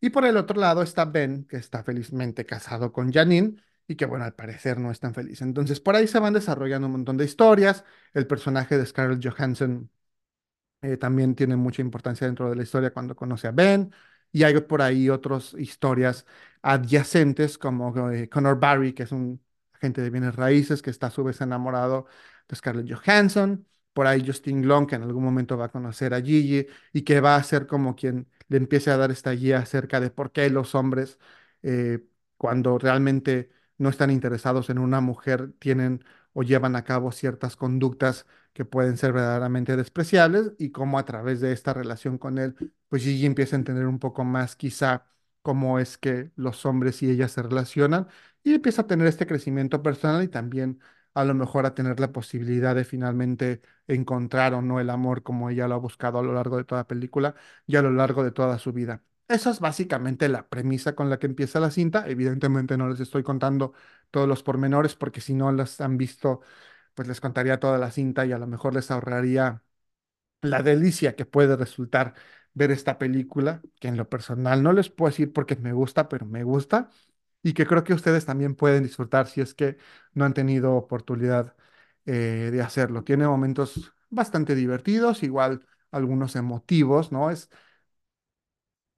[0.01, 3.57] Y por el otro lado está Ben, que está felizmente casado con Janine
[3.87, 5.43] y que, bueno, al parecer no es tan feliz.
[5.43, 7.85] Entonces, por ahí se van desarrollando un montón de historias.
[8.15, 9.91] El personaje de Scarlett Johansson
[10.83, 13.93] eh, también tiene mucha importancia dentro de la historia cuando conoce a Ben.
[14.33, 16.27] Y hay por ahí otras historias
[16.63, 19.43] adyacentes como eh, Connor Barry, que es un
[19.81, 22.07] agente de bienes raíces que está a su vez enamorado
[22.49, 23.67] de Scarlett Johansson.
[23.93, 27.21] Por ahí Justin Long, que en algún momento va a conocer a Gigi y que
[27.21, 30.49] va a ser como quien le empiece a dar esta guía acerca de por qué
[30.51, 31.19] los hombres,
[31.63, 32.01] eh,
[32.37, 38.27] cuando realmente no están interesados en una mujer, tienen o llevan a cabo ciertas conductas
[38.53, 42.55] que pueden ser verdaderamente despreciables y cómo a través de esta relación con él,
[42.89, 45.07] pues Gigi empieza a entender un poco más quizá
[45.43, 48.09] cómo es que los hombres y ellas se relacionan
[48.43, 50.81] y empieza a tener este crecimiento personal y también
[51.15, 55.51] a lo mejor a tener la posibilidad de finalmente encontrar o no el amor como
[55.51, 57.35] ella lo ha buscado a lo largo de toda la película
[57.67, 59.03] y a lo largo de toda su vida.
[59.29, 62.09] Esa es básicamente la premisa con la que empieza la cinta.
[62.09, 63.73] Evidentemente no les estoy contando
[64.11, 66.41] todos los pormenores porque si no las han visto,
[66.95, 69.63] pues les contaría toda la cinta y a lo mejor les ahorraría
[70.43, 72.15] la delicia que puede resultar
[72.55, 76.27] ver esta película, que en lo personal no les puedo decir porque me gusta, pero
[76.27, 76.91] me gusta
[77.43, 79.79] y que creo que ustedes también pueden disfrutar si es que
[80.15, 81.57] no han tenido oportunidad
[82.07, 83.05] eh, de hacerlo.
[83.05, 87.31] Tiene momentos bastante divertidos, igual algunos emotivos, ¿no?
[87.31, 87.51] Es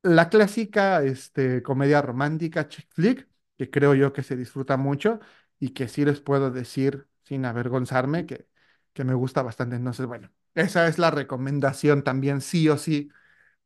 [0.03, 5.20] la clásica este, comedia romántica, chick flick, que creo yo que se disfruta mucho
[5.59, 8.49] y que sí les puedo decir sin avergonzarme que,
[8.93, 9.76] que me gusta bastante.
[9.76, 13.11] Entonces, bueno, esa es la recomendación también, sí o sí,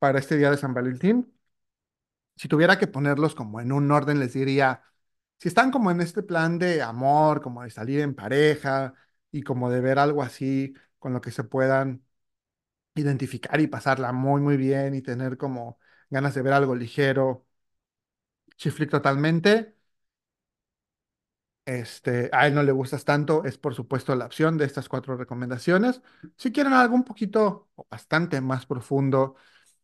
[0.00, 1.32] para este día de San Valentín.
[2.36, 4.82] Si tuviera que ponerlos como en un orden, les diría,
[5.38, 8.94] si están como en este plan de amor, como de salir en pareja
[9.30, 12.04] y como de ver algo así con lo que se puedan
[12.94, 15.78] identificar y pasarla muy, muy bien y tener como
[16.10, 17.46] ganas de ver algo ligero,
[18.58, 19.74] Chiflick totalmente.
[21.64, 25.16] Este, a él no le gustas tanto, es por supuesto la opción de estas cuatro
[25.16, 26.00] recomendaciones.
[26.36, 29.34] Si quieren algo un poquito o bastante más profundo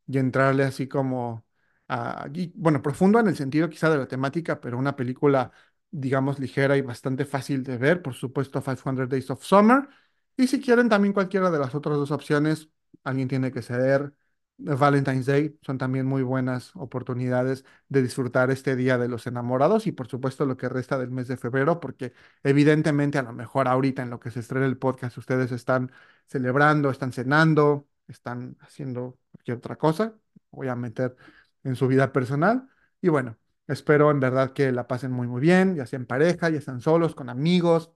[0.07, 1.45] y entrarle así como
[1.89, 5.53] a, y, bueno, profundo en el sentido quizá de la temática, pero una película,
[5.91, 9.89] digamos, ligera y bastante fácil de ver, por supuesto, 500 Days of Summer.
[10.37, 12.69] Y si quieren también cualquiera de las otras dos opciones,
[13.05, 14.15] alguien tiene que ceder.
[14.59, 19.93] Valentine's Day son también muy buenas oportunidades de disfrutar este Día de los Enamorados y
[19.93, 22.13] por supuesto lo que resta del mes de febrero, porque
[22.45, 25.91] evidentemente a lo mejor ahorita en lo que se estrena el podcast ustedes están
[26.27, 30.15] celebrando, están cenando, están haciendo cualquier otra cosa,
[30.51, 31.17] voy a meter
[31.65, 32.69] en su vida personal
[33.01, 36.51] y bueno, espero en verdad que la pasen muy muy bien, ya sea en pareja,
[36.51, 37.93] ya sean solos, con amigos,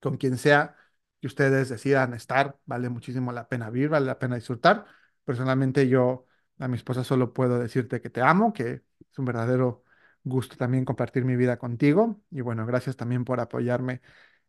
[0.00, 0.76] con quien sea
[1.20, 4.86] que ustedes decidan estar, vale muchísimo la pena vivir, vale la pena disfrutar.
[5.24, 6.26] Personalmente yo
[6.58, 9.84] a mi esposa solo puedo decirte que te amo, que es un verdadero
[10.24, 12.20] gusto también compartir mi vida contigo.
[12.30, 14.00] Y bueno, gracias también por apoyarme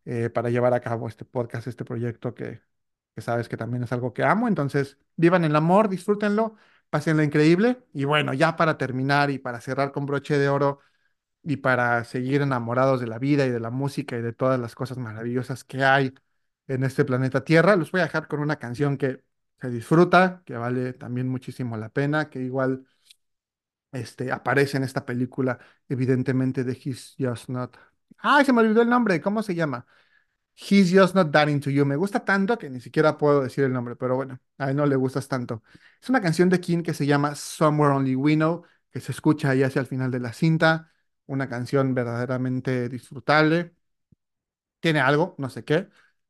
[0.05, 2.61] eh, para llevar a cabo este podcast, este proyecto que,
[3.15, 4.47] que sabes que también es algo que amo.
[4.47, 6.55] Entonces, vivan el amor, disfrútenlo,
[6.89, 7.83] pásenlo increíble.
[7.93, 10.79] Y bueno, ya para terminar y para cerrar con broche de oro
[11.43, 14.75] y para seguir enamorados de la vida y de la música y de todas las
[14.75, 16.13] cosas maravillosas que hay
[16.67, 19.23] en este planeta Tierra, los voy a dejar con una canción que
[19.61, 22.85] se disfruta, que vale también muchísimo la pena, que igual
[23.91, 27.77] este, aparece en esta película, evidentemente de He's Just Not.
[28.19, 29.21] ¡Ay, se me olvidó el nombre!
[29.21, 29.85] ¿Cómo se llama?
[30.61, 31.85] He's Just Not That Into You.
[31.85, 34.85] Me gusta tanto que ni siquiera puedo decir el nombre, pero bueno, a él no
[34.85, 35.63] le gustas tanto.
[36.01, 39.51] Es una canción de King que se llama Somewhere Only We Know, que se escucha
[39.51, 40.91] ahí hacia el final de la cinta.
[41.27, 43.73] Una canción verdaderamente disfrutable.
[44.79, 45.89] Tiene algo, no sé qué,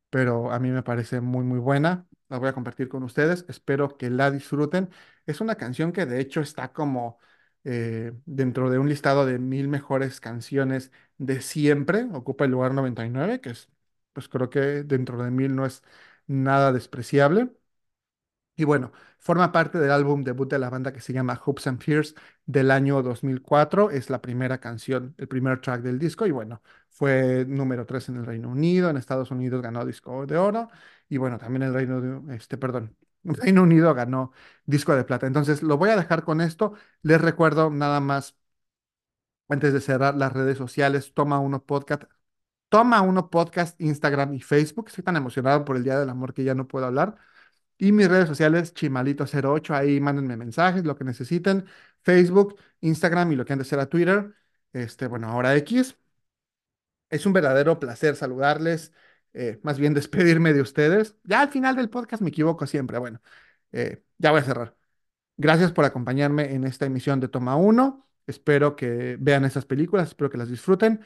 [0.09, 2.07] pero a mí me parece muy, muy buena.
[2.29, 3.45] La voy a compartir con ustedes.
[3.47, 4.89] Espero que la disfruten.
[5.25, 7.19] Es una canción que de hecho está como
[7.63, 12.07] eh, dentro de un listado de mil mejores canciones de siempre.
[12.13, 13.69] Ocupa el lugar 99, que es,
[14.13, 15.83] pues creo que dentro de mil no es
[16.27, 17.49] nada despreciable.
[18.55, 21.81] Y bueno, forma parte del álbum debut de la banda que se llama Hopes and
[21.81, 22.13] Fears
[22.45, 23.89] del año 2004.
[23.89, 26.25] Es la primera canción, el primer track del disco.
[26.27, 28.89] Y bueno, fue número 3 en el Reino Unido.
[28.89, 30.67] En Estados Unidos ganó disco de oro.
[31.07, 34.33] Y bueno, también el Reino, este, perdón, Reino Unido ganó
[34.65, 35.25] disco de plata.
[35.27, 36.73] Entonces lo voy a dejar con esto.
[37.01, 38.35] Les recuerdo nada más,
[39.49, 42.03] antes de cerrar las redes sociales, toma uno podcast.
[42.69, 44.87] Toma uno podcast, Instagram y Facebook.
[44.89, 47.17] Estoy tan emocionado por el Día del Amor que ya no puedo hablar.
[47.77, 51.65] Y mis redes sociales, Chimalito08, ahí mándenme mensajes, lo que necesiten.
[52.03, 54.35] Facebook, Instagram y lo que antes era Twitter.
[54.73, 55.97] Este, bueno, ahora X.
[57.09, 58.93] Es un verdadero placer saludarles,
[59.33, 61.15] eh, más bien despedirme de ustedes.
[61.23, 62.99] Ya al final del podcast me equivoco siempre.
[62.99, 63.21] Bueno,
[63.71, 64.77] eh, ya voy a cerrar.
[65.37, 68.07] Gracias por acompañarme en esta emisión de Toma 1.
[68.27, 71.01] Espero que vean estas películas, espero que las disfruten.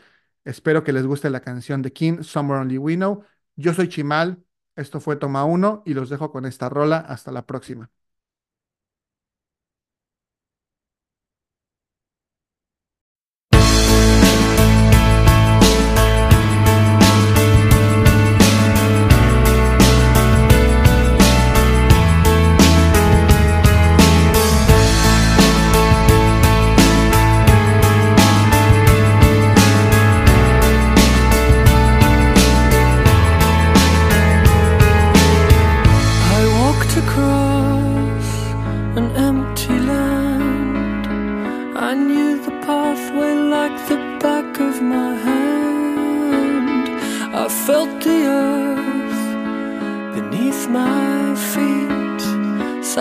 [0.45, 3.23] Espero que les guste la canción de King, Somewhere Only We Know.
[3.55, 4.43] Yo soy Chimal,
[4.75, 6.97] esto fue Toma 1 y los dejo con esta rola.
[6.99, 7.89] Hasta la próxima.